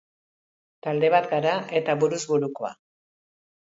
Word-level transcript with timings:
Talde 0.87 1.11
bat 1.15 1.29
gara 1.35 1.53
eta 1.81 1.97
buruz 2.05 2.21
burukoa. 2.33 2.73